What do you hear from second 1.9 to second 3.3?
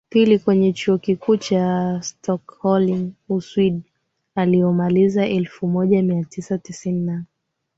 Stockholm